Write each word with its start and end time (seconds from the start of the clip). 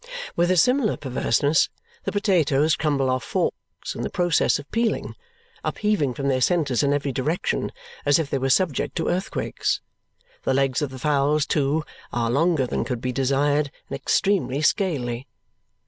With 0.35 0.49
a 0.49 0.57
similar 0.57 0.97
perverseness, 0.97 1.69
the 2.05 2.11
potatoes 2.11 2.75
crumble 2.75 3.07
off 3.07 3.23
forks 3.23 3.93
in 3.93 4.01
the 4.01 4.09
process 4.09 4.57
of 4.57 4.65
peeling, 4.71 5.13
upheaving 5.63 6.15
from 6.15 6.27
their 6.27 6.41
centres 6.41 6.81
in 6.81 6.91
every 6.91 7.11
direction, 7.11 7.71
as 8.03 8.17
if 8.17 8.27
they 8.27 8.39
were 8.39 8.49
subject 8.49 8.95
to 8.95 9.09
earthquakes. 9.09 9.79
The 10.41 10.55
legs 10.55 10.81
of 10.81 10.89
the 10.89 10.97
fowls, 10.97 11.45
too, 11.45 11.83
are 12.11 12.31
longer 12.31 12.65
than 12.65 12.83
could 12.83 12.99
be 12.99 13.11
desired, 13.11 13.69
and 13.89 13.95
extremely 13.95 14.63
scaly. 14.63 15.27